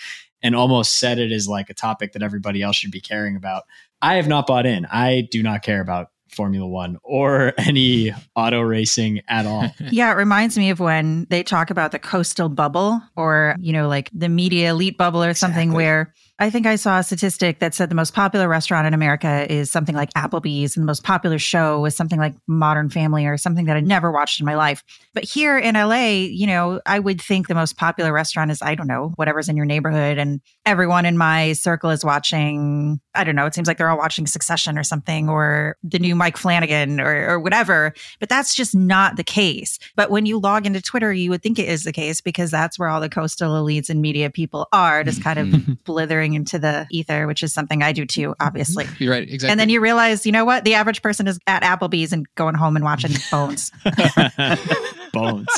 and 0.42 0.54
almost 0.54 0.98
set 0.98 1.18
it 1.18 1.32
as 1.32 1.48
like 1.48 1.70
a 1.70 1.74
topic 1.74 2.12
that 2.12 2.22
everybody 2.22 2.62
else 2.62 2.76
should 2.76 2.92
be 2.92 3.00
caring 3.00 3.34
about. 3.34 3.64
I 4.02 4.16
have 4.16 4.28
not 4.28 4.46
bought 4.46 4.66
in. 4.66 4.86
I 4.86 5.26
do 5.30 5.42
not 5.42 5.62
care 5.62 5.80
about 5.80 6.10
Formula 6.30 6.66
One 6.66 6.98
or 7.02 7.52
any 7.58 8.12
auto 8.34 8.60
racing 8.60 9.22
at 9.28 9.46
all. 9.46 9.72
yeah, 9.90 10.10
it 10.10 10.16
reminds 10.16 10.56
me 10.56 10.70
of 10.70 10.80
when 10.80 11.26
they 11.30 11.42
talk 11.42 11.70
about 11.70 11.92
the 11.92 11.98
coastal 11.98 12.48
bubble 12.48 13.02
or, 13.16 13.56
you 13.58 13.72
know, 13.72 13.88
like 13.88 14.10
the 14.12 14.28
media 14.28 14.70
elite 14.70 14.96
bubble 14.98 15.22
or 15.22 15.34
something 15.34 15.70
exactly. 15.70 15.84
where 15.84 16.14
I 16.40 16.50
think 16.50 16.66
I 16.66 16.76
saw 16.76 17.00
a 17.00 17.02
statistic 17.02 17.58
that 17.58 17.74
said 17.74 17.88
the 17.88 17.96
most 17.96 18.14
popular 18.14 18.48
restaurant 18.48 18.86
in 18.86 18.94
America 18.94 19.44
is 19.52 19.72
something 19.72 19.96
like 19.96 20.12
Applebee's, 20.14 20.76
and 20.76 20.84
the 20.84 20.86
most 20.86 21.02
popular 21.02 21.36
show 21.36 21.84
is 21.84 21.96
something 21.96 22.18
like 22.18 22.36
Modern 22.46 22.90
Family 22.90 23.26
or 23.26 23.36
something 23.36 23.64
that 23.64 23.76
I'd 23.76 23.86
never 23.86 24.12
watched 24.12 24.38
in 24.38 24.46
my 24.46 24.54
life. 24.54 24.84
But 25.14 25.24
here 25.24 25.58
in 25.58 25.74
LA, 25.74 26.26
you 26.30 26.46
know, 26.46 26.80
I 26.86 27.00
would 27.00 27.20
think 27.20 27.48
the 27.48 27.56
most 27.56 27.76
popular 27.76 28.12
restaurant 28.12 28.52
is, 28.52 28.62
I 28.62 28.76
don't 28.76 28.86
know, 28.86 29.12
whatever's 29.16 29.48
in 29.48 29.56
your 29.56 29.66
neighborhood. 29.66 30.16
And 30.16 30.40
everyone 30.64 31.06
in 31.06 31.18
my 31.18 31.54
circle 31.54 31.90
is 31.90 32.04
watching, 32.04 33.00
I 33.16 33.24
don't 33.24 33.34
know, 33.34 33.46
it 33.46 33.54
seems 33.54 33.66
like 33.66 33.76
they're 33.76 33.90
all 33.90 33.98
watching 33.98 34.28
Succession 34.28 34.78
or 34.78 34.84
something 34.84 35.28
or 35.28 35.76
the 35.82 35.98
new 35.98 36.14
Mike 36.14 36.36
Flanagan 36.36 37.00
or, 37.00 37.30
or 37.30 37.40
whatever. 37.40 37.92
But 38.20 38.28
that's 38.28 38.54
just 38.54 38.76
not 38.76 39.16
the 39.16 39.24
case. 39.24 39.80
But 39.96 40.10
when 40.10 40.24
you 40.24 40.38
log 40.38 40.66
into 40.66 40.80
Twitter, 40.80 41.12
you 41.12 41.30
would 41.30 41.42
think 41.42 41.58
it 41.58 41.68
is 41.68 41.82
the 41.82 41.92
case 41.92 42.20
because 42.20 42.52
that's 42.52 42.78
where 42.78 42.88
all 42.88 43.00
the 43.00 43.08
coastal 43.08 43.60
elites 43.60 43.90
and 43.90 44.00
media 44.00 44.30
people 44.30 44.68
are, 44.72 45.02
just 45.02 45.20
kind 45.20 45.38
of 45.40 45.84
blithering 45.84 46.27
into 46.34 46.58
the 46.58 46.86
ether, 46.90 47.26
which 47.26 47.42
is 47.42 47.52
something 47.52 47.82
I 47.82 47.92
do 47.92 48.04
too, 48.06 48.34
obviously. 48.40 48.86
You're 48.98 49.12
right, 49.12 49.28
exactly. 49.28 49.50
And 49.50 49.60
then 49.60 49.68
you 49.68 49.80
realize, 49.80 50.26
you 50.26 50.32
know 50.32 50.44
what? 50.44 50.64
The 50.64 50.74
average 50.74 51.02
person 51.02 51.26
is 51.26 51.38
at 51.46 51.62
Applebee's 51.62 52.12
and 52.12 52.26
going 52.34 52.54
home 52.54 52.76
and 52.76 52.84
watching 52.84 53.12
Bones. 53.30 53.70
Bones. 55.12 55.48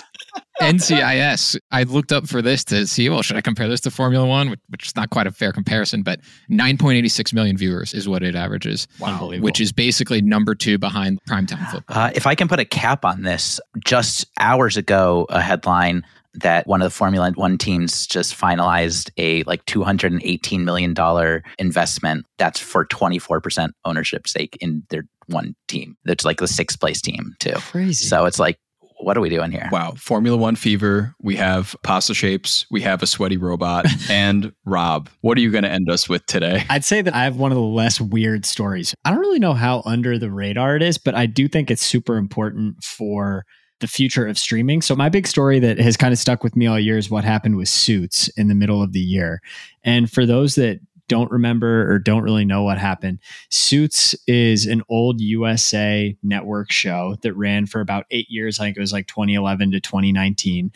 NCIS. 0.60 1.58
I 1.70 1.84
looked 1.84 2.12
up 2.12 2.28
for 2.28 2.42
this 2.42 2.64
to 2.64 2.86
see, 2.86 3.08
well, 3.08 3.22
should 3.22 3.36
I 3.36 3.40
compare 3.40 3.66
this 3.68 3.80
to 3.82 3.90
Formula 3.90 4.26
One? 4.26 4.50
Which, 4.50 4.60
which 4.68 4.86
is 4.86 4.96
not 4.96 5.10
quite 5.10 5.26
a 5.26 5.32
fair 5.32 5.52
comparison, 5.52 6.02
but 6.02 6.20
9.86 6.50 7.32
million 7.32 7.56
viewers 7.56 7.94
is 7.94 8.06
what 8.08 8.22
it 8.22 8.34
averages. 8.34 8.86
Wow. 8.98 9.32
Which 9.38 9.60
is 9.60 9.72
basically 9.72 10.20
number 10.20 10.54
two 10.54 10.78
behind 10.78 11.18
primetime 11.28 11.66
football. 11.70 11.96
Uh, 11.96 12.10
if 12.14 12.26
I 12.26 12.34
can 12.34 12.46
put 12.46 12.60
a 12.60 12.64
cap 12.64 13.04
on 13.04 13.22
this, 13.22 13.58
just 13.84 14.26
hours 14.38 14.76
ago, 14.76 15.26
a 15.30 15.40
headline 15.40 16.04
that 16.34 16.66
one 16.66 16.80
of 16.82 16.86
the 16.86 16.90
Formula 16.90 17.32
One 17.34 17.58
teams 17.58 18.06
just 18.06 18.38
finalized 18.38 19.10
a 19.16 19.42
like 19.44 19.64
$218 19.66 20.60
million 20.60 21.42
investment. 21.58 22.26
That's 22.38 22.60
for 22.60 22.86
24% 22.86 23.70
ownership 23.84 24.28
stake 24.28 24.56
in 24.60 24.84
their 24.90 25.04
one 25.26 25.54
team. 25.68 25.96
That's 26.04 26.24
like 26.24 26.38
the 26.38 26.48
sixth 26.48 26.80
place 26.80 27.00
team, 27.00 27.34
too. 27.40 27.54
Crazy. 27.54 28.06
So 28.06 28.24
it's 28.26 28.38
like, 28.38 28.58
what 29.02 29.16
are 29.16 29.20
we 29.20 29.30
doing 29.30 29.50
here? 29.50 29.68
Wow. 29.72 29.94
Formula 29.96 30.36
One 30.36 30.56
fever. 30.56 31.14
We 31.22 31.36
have 31.36 31.74
pasta 31.82 32.14
shapes. 32.14 32.66
We 32.70 32.82
have 32.82 33.02
a 33.02 33.06
sweaty 33.06 33.36
robot. 33.36 33.86
and 34.10 34.52
Rob, 34.64 35.08
what 35.22 35.38
are 35.38 35.40
you 35.40 35.50
going 35.50 35.64
to 35.64 35.70
end 35.70 35.88
us 35.90 36.08
with 36.08 36.24
today? 36.26 36.64
I'd 36.68 36.84
say 36.84 37.00
that 37.02 37.14
I 37.14 37.24
have 37.24 37.36
one 37.36 37.50
of 37.50 37.56
the 37.56 37.62
less 37.62 38.00
weird 38.00 38.44
stories. 38.44 38.94
I 39.04 39.10
don't 39.10 39.20
really 39.20 39.38
know 39.38 39.54
how 39.54 39.82
under 39.86 40.18
the 40.18 40.30
radar 40.30 40.76
it 40.76 40.82
is, 40.82 40.98
but 40.98 41.14
I 41.14 41.26
do 41.26 41.48
think 41.48 41.70
it's 41.70 41.82
super 41.82 42.16
important 42.16 42.84
for 42.84 43.44
the 43.80 43.88
future 43.88 44.26
of 44.26 44.38
streaming. 44.38 44.82
So 44.82 44.94
my 44.94 45.08
big 45.08 45.26
story 45.26 45.58
that 45.58 45.78
has 45.78 45.96
kind 45.96 46.12
of 46.12 46.18
stuck 46.18 46.44
with 46.44 46.56
me 46.56 46.66
all 46.66 46.78
year 46.78 46.98
is 46.98 47.10
what 47.10 47.24
happened 47.24 47.56
with 47.56 47.68
Suits 47.68 48.28
in 48.36 48.48
the 48.48 48.54
middle 48.54 48.82
of 48.82 48.92
the 48.92 49.00
year. 49.00 49.40
And 49.82 50.10
for 50.10 50.26
those 50.26 50.54
that 50.54 50.80
don't 51.08 51.30
remember 51.30 51.90
or 51.90 51.98
don't 51.98 52.22
really 52.22 52.44
know 52.44 52.62
what 52.62 52.78
happened, 52.78 53.18
Suits 53.48 54.14
is 54.26 54.66
an 54.66 54.82
old 54.88 55.20
USA 55.20 56.16
network 56.22 56.70
show 56.70 57.16
that 57.22 57.34
ran 57.34 57.66
for 57.66 57.80
about 57.80 58.06
8 58.10 58.26
years. 58.28 58.60
I 58.60 58.64
think 58.64 58.76
it 58.76 58.80
was 58.80 58.92
like 58.92 59.08
2011 59.08 59.72
to 59.72 59.80
2019. 59.80 60.70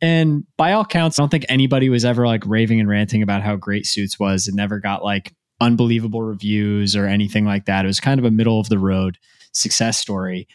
And 0.00 0.44
by 0.56 0.72
all 0.72 0.84
counts, 0.84 1.18
I 1.18 1.22
don't 1.22 1.30
think 1.30 1.46
anybody 1.48 1.88
was 1.88 2.04
ever 2.04 2.26
like 2.26 2.44
raving 2.46 2.80
and 2.80 2.88
ranting 2.88 3.22
about 3.22 3.42
how 3.42 3.56
great 3.56 3.86
Suits 3.86 4.18
was. 4.18 4.46
It 4.46 4.54
never 4.54 4.78
got 4.78 5.02
like 5.02 5.32
unbelievable 5.60 6.22
reviews 6.22 6.94
or 6.94 7.06
anything 7.06 7.44
like 7.44 7.64
that. 7.64 7.84
It 7.84 7.88
was 7.88 7.98
kind 7.98 8.20
of 8.20 8.24
a 8.24 8.30
middle 8.30 8.60
of 8.60 8.68
the 8.68 8.78
road 8.78 9.18
success 9.52 9.98
story. 9.98 10.46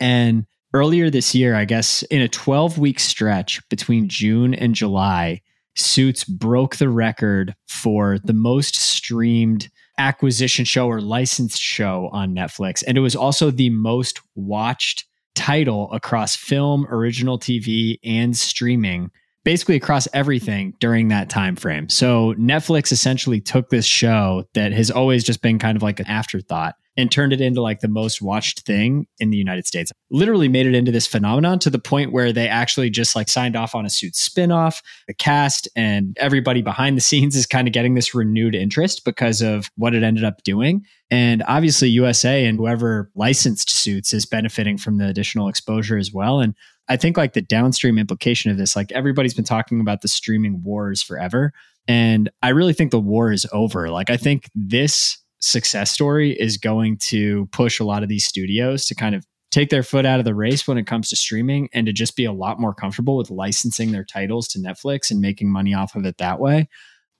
And 0.00 0.46
earlier 0.74 1.10
this 1.10 1.34
year, 1.34 1.54
I 1.54 1.64
guess 1.64 2.02
in 2.04 2.20
a 2.20 2.28
12 2.28 2.78
week 2.78 3.00
stretch 3.00 3.66
between 3.68 4.08
June 4.08 4.54
and 4.54 4.74
July, 4.74 5.40
Suits 5.74 6.24
broke 6.24 6.76
the 6.76 6.88
record 6.88 7.54
for 7.68 8.18
the 8.24 8.32
most 8.32 8.74
streamed 8.74 9.68
acquisition 9.96 10.64
show 10.64 10.88
or 10.88 11.00
licensed 11.00 11.60
show 11.60 12.08
on 12.12 12.34
Netflix. 12.34 12.82
And 12.86 12.98
it 12.98 13.00
was 13.00 13.14
also 13.14 13.50
the 13.50 13.70
most 13.70 14.20
watched 14.34 15.04
title 15.34 15.90
across 15.92 16.34
film, 16.34 16.86
original 16.90 17.38
TV, 17.38 17.98
and 18.02 18.36
streaming 18.36 19.10
basically 19.44 19.76
across 19.76 20.08
everything 20.12 20.74
during 20.80 21.08
that 21.08 21.30
time 21.30 21.56
frame. 21.56 21.88
So 21.88 22.34
Netflix 22.34 22.92
essentially 22.92 23.40
took 23.40 23.70
this 23.70 23.86
show 23.86 24.44
that 24.54 24.72
has 24.72 24.90
always 24.90 25.24
just 25.24 25.42
been 25.42 25.58
kind 25.58 25.76
of 25.76 25.82
like 25.82 26.00
an 26.00 26.06
afterthought 26.06 26.74
and 26.98 27.12
turned 27.12 27.32
it 27.32 27.40
into 27.40 27.62
like 27.62 27.78
the 27.78 27.88
most 27.88 28.20
watched 28.20 28.60
thing 28.62 29.06
in 29.20 29.30
the 29.30 29.36
United 29.36 29.68
States. 29.68 29.92
Literally 30.10 30.48
made 30.48 30.66
it 30.66 30.74
into 30.74 30.90
this 30.90 31.06
phenomenon 31.06 31.60
to 31.60 31.70
the 31.70 31.78
point 31.78 32.12
where 32.12 32.32
they 32.32 32.48
actually 32.48 32.90
just 32.90 33.14
like 33.14 33.28
signed 33.28 33.54
off 33.54 33.76
on 33.76 33.86
a 33.86 33.90
suit 33.90 34.14
spinoff. 34.14 34.82
The 35.06 35.14
cast 35.14 35.68
and 35.76 36.16
everybody 36.18 36.60
behind 36.60 36.96
the 36.96 37.00
scenes 37.00 37.36
is 37.36 37.46
kind 37.46 37.68
of 37.68 37.72
getting 37.72 37.94
this 37.94 38.16
renewed 38.16 38.56
interest 38.56 39.04
because 39.04 39.40
of 39.40 39.70
what 39.76 39.94
it 39.94 40.02
ended 40.02 40.24
up 40.24 40.42
doing. 40.42 40.84
And 41.08 41.44
obviously, 41.46 41.88
USA 41.90 42.44
and 42.44 42.58
whoever 42.58 43.10
licensed 43.14 43.70
suits 43.70 44.12
is 44.12 44.26
benefiting 44.26 44.76
from 44.76 44.98
the 44.98 45.06
additional 45.06 45.48
exposure 45.48 45.96
as 45.96 46.12
well. 46.12 46.40
And 46.40 46.54
I 46.88 46.96
think 46.96 47.16
like 47.16 47.34
the 47.34 47.42
downstream 47.42 47.96
implication 47.96 48.50
of 48.50 48.58
this, 48.58 48.74
like 48.74 48.90
everybody's 48.90 49.34
been 49.34 49.44
talking 49.44 49.80
about 49.80 50.00
the 50.00 50.08
streaming 50.08 50.64
wars 50.64 51.00
forever. 51.00 51.52
And 51.86 52.28
I 52.42 52.48
really 52.48 52.72
think 52.72 52.90
the 52.90 52.98
war 52.98 53.30
is 53.30 53.46
over. 53.52 53.88
Like, 53.88 54.10
I 54.10 54.16
think 54.16 54.50
this 54.54 55.18
success 55.40 55.90
story 55.90 56.32
is 56.32 56.56
going 56.56 56.96
to 56.96 57.46
push 57.46 57.80
a 57.80 57.84
lot 57.84 58.02
of 58.02 58.08
these 58.08 58.24
studios 58.24 58.86
to 58.86 58.94
kind 58.94 59.14
of 59.14 59.24
take 59.50 59.70
their 59.70 59.82
foot 59.82 60.04
out 60.04 60.18
of 60.18 60.24
the 60.24 60.34
race 60.34 60.68
when 60.68 60.78
it 60.78 60.86
comes 60.86 61.08
to 61.08 61.16
streaming 61.16 61.68
and 61.72 61.86
to 61.86 61.92
just 61.92 62.16
be 62.16 62.24
a 62.24 62.32
lot 62.32 62.60
more 62.60 62.74
comfortable 62.74 63.16
with 63.16 63.30
licensing 63.30 63.92
their 63.92 64.04
titles 64.04 64.46
to 64.48 64.58
Netflix 64.58 65.10
and 65.10 65.20
making 65.20 65.50
money 65.50 65.74
off 65.74 65.94
of 65.94 66.04
it 66.04 66.18
that 66.18 66.38
way. 66.38 66.68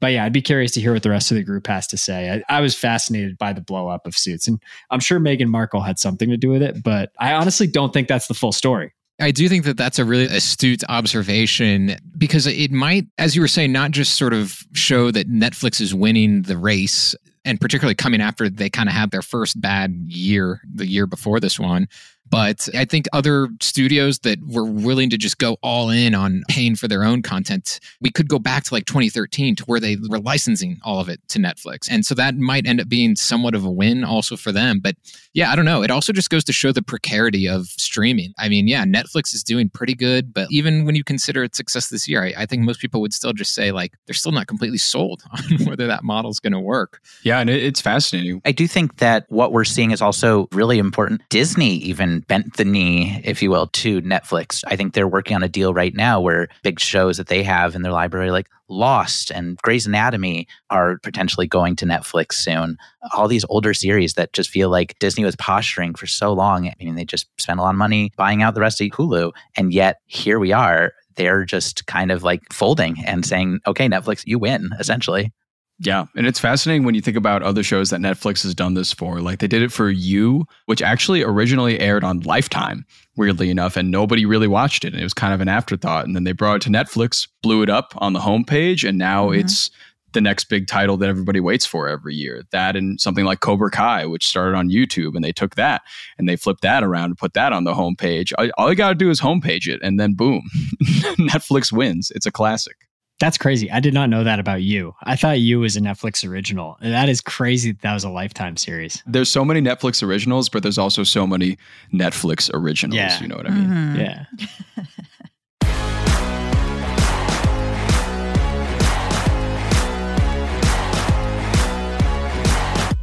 But 0.01 0.13
yeah, 0.13 0.25
I'd 0.25 0.33
be 0.33 0.43
curious 0.43 0.73
to 0.73 0.81
hear 0.81 0.93
what 0.93 1.03
the 1.03 1.11
rest 1.11 1.31
of 1.31 1.37
the 1.37 1.43
group 1.43 1.67
has 1.67 1.87
to 1.89 1.97
say. 1.97 2.43
I, 2.49 2.59
I 2.59 2.61
was 2.61 2.75
fascinated 2.75 3.37
by 3.37 3.53
the 3.53 3.61
blow 3.61 3.89
up 3.89 4.07
of 4.07 4.17
Suits, 4.17 4.47
and 4.47 4.63
I'm 4.91 5.01
sure 5.01 5.19
Meghan 5.19 5.49
Markle 5.49 5.81
had 5.81 5.99
something 5.99 6.29
to 6.29 6.37
do 6.37 6.51
with 6.51 6.63
it, 6.63 6.83
but 6.85 7.11
I 7.19 7.33
honestly 7.33 7.67
don't 7.67 7.93
think 7.93 8.07
that's 8.07 8.29
the 8.29 8.35
full 8.35 8.53
story. 8.53 8.93
I 9.21 9.33
do 9.33 9.49
think 9.49 9.65
that 9.65 9.77
that's 9.77 9.99
a 9.99 10.05
really 10.05 10.27
astute 10.27 10.85
observation 10.89 11.97
because 12.17 12.47
it 12.47 12.71
might, 12.71 13.07
as 13.19 13.35
you 13.35 13.43
were 13.43 13.49
saying, 13.49 13.73
not 13.73 13.91
just 13.91 14.17
sort 14.17 14.33
of 14.33 14.65
show 14.75 15.11
that 15.11 15.29
Netflix 15.29 15.81
is 15.81 15.95
winning 15.95 16.43
the 16.43 16.57
race 16.57 17.17
and 17.45 17.61
particularly 17.61 17.95
coming 17.95 18.21
after 18.21 18.49
they 18.49 18.71
kind 18.71 18.89
of 18.89 18.95
had 18.95 19.11
their 19.11 19.23
first 19.23 19.61
bad 19.61 19.93
year 20.07 20.61
the 20.73 20.87
year 20.87 21.07
before 21.07 21.41
this 21.41 21.59
one 21.59 21.89
but 22.31 22.69
I 22.75 22.85
think 22.85 23.07
other 23.13 23.49
studios 23.61 24.21
that 24.21 24.39
were 24.47 24.65
willing 24.65 25.11
to 25.11 25.19
just 25.19 25.39
go 25.39 25.57
all 25.63 25.91
in 25.91 26.15
on 26.15 26.43
paying 26.49 26.77
for 26.77 26.89
their 26.89 27.05
own 27.05 27.23
content, 27.23 27.81
we 28.01 28.11
could 28.11 28.29
go 28.29 28.39
back 28.39 28.65
to 28.65 28.75
like 28.75 28.87
2013 28.87 29.57
to 29.57 29.65
where 29.65 29.81
they 29.81 29.97
were 30.09 30.21
licensing 30.21 30.79
all 30.83 31.01
of 31.01 31.09
it 31.09 31.21
to 31.29 31.39
Netflix. 31.39 31.89
And 31.91 32.05
so 32.05 32.15
that 32.15 32.37
might 32.37 32.67
end 32.67 32.81
up 32.81 32.89
being 32.89 33.17
somewhat 33.17 33.55
of 33.55 33.65
a 33.65 33.71
win 33.71 34.05
also 34.05 34.37
for 34.37 34.53
them. 34.53 34.81
But 34.81 34.97
yeah, 35.33 35.51
I 35.53 35.57
don't 35.57 35.65
know. 35.65 35.83
It 35.83 35.91
also 35.91 36.13
just 36.13 36.31
goes 36.31 36.45
to 36.45 36.53
show 36.53 36.73
the 36.73 36.83
precarity 36.83 37.49
of 37.49 37.67
streaming. 37.67 38.33
I 38.39 38.49
mean, 38.49 38.69
yeah, 38.69 38.85
Netflix 38.85 39.35
is 39.35 39.43
doing 39.43 39.69
pretty 39.69 39.95
good, 39.95 40.33
but 40.33 40.49
even 40.51 40.85
when 40.85 40.95
you 40.95 41.05
consider 41.05 41.45
its 41.45 41.57
success 41.57 41.89
this 41.89 42.09
year, 42.09 42.25
I, 42.25 42.35
I 42.43 42.47
think 42.47 42.63
most 42.63 42.81
people 42.81 43.01
would 43.01 43.13
still 43.13 43.33
just 43.33 43.55
say 43.55 43.73
like 43.73 43.93
they're 44.07 44.15
still 44.15 44.33
not 44.33 44.47
completely 44.47 44.79
sold 44.79 45.23
on 45.33 45.67
whether 45.67 45.87
that 45.87 46.05
model 46.05 46.31
is 46.31 46.41
going 46.41 46.53
to 46.53 46.61
work. 46.61 47.01
Yeah, 47.23 47.41
and 47.41 47.51
it, 47.51 47.63
it's 47.63 47.81
fascinating. 47.81 48.43
I 48.45 48.53
do 48.53 48.67
think 48.67 48.97
that 48.99 49.27
what 49.29 49.53
we're 49.53 49.65
seeing 49.65 49.91
is 49.91 50.03
also 50.03 50.49
really 50.53 50.79
important. 50.79 51.23
Disney 51.29 51.77
even 51.77 52.18
bent 52.27 52.57
the 52.57 52.65
knee, 52.65 53.21
if 53.25 53.43
you 53.43 53.51
will, 53.51 53.69
to 53.69 54.01
Netflix. 54.03 54.65
I 54.67 54.77
think 54.77 54.93
they're 54.93 55.09
working 55.09 55.37
on 55.37 55.43
a 55.43 55.49
deal 55.49 55.73
right 55.73 55.95
now 55.95 56.21
where 56.21 56.49
big 56.63 56.81
shows 56.81 57.17
that 57.17 57.29
they 57.29 57.43
have 57.43 57.75
in 57.75 57.83
their 57.83 57.93
library, 57.93 58.31
like 58.31 58.49
Lost 58.69 59.31
and 59.31 59.57
Grey's 59.59 59.87
Anatomy, 59.87 60.47
are 60.71 60.99
potentially 60.99 61.47
going 61.47 61.77
to 61.77 61.87
Netflix 61.87 62.35
soon. 62.35 62.77
All 63.13 63.29
these 63.29 63.45
older 63.49 63.73
series 63.73 64.15
that 64.15 64.33
just 64.33 64.51
feel 64.51 64.69
like 64.69 64.99
Disney 64.99 65.25
was 65.25 65.37
posturing 65.37 65.95
for 65.95 66.07
so 66.07 66.33
long. 66.33 66.69
I 66.69 66.75
mean, 66.81 66.95
they 66.95 67.05
just 67.05 67.29
spent 67.41 67.61
a 67.61 67.63
lot 67.63 67.71
of 67.71 67.77
money 67.77 68.13
buying 68.17 68.43
out 68.43 68.55
the 68.55 68.61
rest 68.61 68.81
of 68.81 68.89
Hulu. 68.89 69.33
And 69.57 69.73
yet 69.73 70.01
here 70.07 70.39
we 70.39 70.53
are. 70.53 70.93
They're 71.17 71.45
just 71.45 71.87
kind 71.87 72.11
of 72.11 72.23
like 72.23 72.53
folding 72.53 73.05
and 73.05 73.25
saying, 73.25 73.61
okay, 73.67 73.89
Netflix, 73.89 74.23
you 74.27 74.39
win, 74.39 74.71
essentially. 74.79 75.33
Yeah. 75.81 76.07
And 76.17 76.27
it's 76.27 76.41
fascinating 76.41 76.85
when 76.85 76.97
you 76.97 77.01
think 77.01 77.17
about 77.17 77.43
other 77.43 77.63
shows 77.63 77.91
that 77.91 78.01
Netflix 78.01 78.43
has 78.43 78.55
done 78.55 78.75
this 78.75 78.93
for. 78.93 79.21
Like 79.21 79.39
they 79.39 79.47
did 79.47 79.63
it 79.63 79.71
for 79.71 79.91
You, 79.91 80.47
which 80.67 80.83
actually 80.83 81.23
originally 81.23 81.79
aired 81.79 82.03
on 82.03 82.21
Lifetime, 82.21 82.85
weirdly 83.17 83.49
enough, 83.49 83.77
and 83.77 83.91
nobody 83.91 84.27
really 84.27 84.49
watched 84.49 84.85
it. 84.85 84.93
And 84.93 85.01
it 85.01 85.05
was 85.05 85.15
kind 85.15 85.33
of 85.33 85.41
an 85.41 85.49
afterthought. 85.49 86.05
And 86.05 86.17
then 86.17 86.25
they 86.25 86.33
brought 86.33 86.57
it 86.57 86.63
to 86.63 86.71
Netflix, 86.71 87.29
blew 87.43 87.63
it 87.63 87.71
up 87.71 87.93
on 87.99 88.13
the 88.13 88.21
homepage, 88.21 88.87
and 88.89 88.99
now 88.99 89.27
mm-hmm. 89.27 89.41
it's 89.41 89.71
the 90.13 90.21
next 90.21 90.45
big 90.45 90.67
title 90.67 90.97
that 90.97 91.09
everybody 91.09 91.39
waits 91.39 91.67
for 91.67 91.87
every 91.87 92.15
year. 92.15 92.43
That 92.51 92.75
and 92.75 93.01
something 93.01 93.25
like 93.25 93.39
Cobra 93.39 93.71
Kai, 93.71 94.05
which 94.07 94.27
started 94.27 94.57
on 94.57 94.71
YouTube, 94.71 95.15
and 95.15 95.23
they 95.23 95.33
took 95.33 95.55
that 95.55 95.83
and 96.19 96.29
they 96.29 96.35
flipped 96.35 96.63
that 96.63 96.83
around 96.83 97.05
and 97.05 97.19
put 97.19 97.35
that 97.35 97.53
on 97.53 97.63
the 97.63 97.75
homepage. 97.75 98.33
All, 98.37 98.49
all 98.59 98.71
you 98.71 98.75
got 98.75 98.89
to 98.89 98.95
do 98.97 99.11
is 99.11 99.21
homepage 99.21 99.69
it, 99.69 99.81
and 99.83 100.01
then 100.01 100.15
boom, 100.15 100.43
Netflix 101.21 101.71
wins. 101.71 102.11
It's 102.15 102.27
a 102.27 102.33
classic. 102.33 102.88
That's 103.19 103.37
crazy. 103.37 103.71
I 103.71 103.81
did 103.81 103.95
not 103.95 104.11
know 104.11 104.23
that 104.23 104.39
about 104.39 104.63
you. 104.63 104.95
I 105.03 105.17
thought 105.17 105.41
you 105.41 105.59
was 105.59 105.77
a 105.77 105.81
Netflix 105.81 106.29
original. 106.29 106.79
That 106.81 107.09
is 107.09 107.21
crazy 107.21 107.73
that, 107.73 107.83
that 107.83 107.95
was 107.95 108.05
a 108.05 108.11
lifetime 108.11 108.57
series. 108.57 109.03
There's 109.07 109.29
so 109.29 109.45
many 109.45 109.61
Netflix 109.61 110.07
originals, 110.07 110.49
but 110.49 110.63
there's 110.63 110.79
also 110.79 111.03
so 111.03 111.27
many 111.27 111.59
Netflix 111.93 112.49
originals. 112.55 112.97
Yeah. 112.97 113.21
You 113.21 113.27
know 113.27 113.37
what 113.37 113.47
I 113.47 113.51
mean? 113.51 113.69
Mm-hmm. 113.69 114.01
Yeah. 114.01 114.25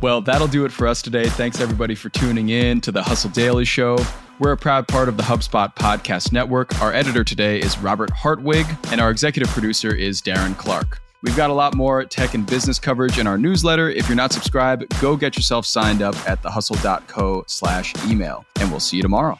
well, 0.02 0.22
that'll 0.22 0.48
do 0.48 0.64
it 0.64 0.72
for 0.72 0.88
us 0.88 1.02
today. 1.02 1.28
Thanks 1.28 1.60
everybody 1.60 1.94
for 1.94 2.08
tuning 2.08 2.48
in 2.50 2.80
to 2.82 2.92
the 2.94 3.04
Hustle 3.04 3.32
Daily 3.32 3.66
Show. 3.66 3.98
We're 4.38 4.52
a 4.52 4.58
proud 4.58 4.90
part 4.90 5.08
of 5.08 5.16
the 5.16 5.24
HubSpot 5.24 5.74
Podcast 5.76 6.34
Network. 6.34 6.82
Our 6.82 6.92
editor 6.92 7.24
today 7.24 7.60
is 7.60 7.78
Robert 7.78 8.10
Hartwig, 8.10 8.66
and 8.92 9.00
our 9.00 9.10
executive 9.10 9.50
producer 9.54 9.96
is 9.96 10.22
Darren 10.22 10.58
Clarke. 10.58 11.00
We've 11.22 11.38
got 11.38 11.50
a 11.50 11.54
lot 11.54 11.74
more 11.74 12.04
tech 12.04 12.34
and 12.34 12.46
business 12.46 12.78
coverage 12.78 13.18
in 13.18 13.28
our 13.28 13.38
newsletter. 13.38 13.90
If 13.90 14.10
you're 14.10 14.18
not 14.18 14.34
subscribed, 14.34 14.88
go 15.00 15.16
get 15.16 15.38
yourself 15.38 15.66
signed 15.66 16.02
up 16.02 16.16
at 16.28 16.44
thehustle.co 16.44 17.46
slash 17.48 17.94
email, 18.08 18.46
and 18.60 18.70
we'll 18.70 18.82
see 18.82 18.98
you 18.98 19.04
tomorrow. 19.04 19.40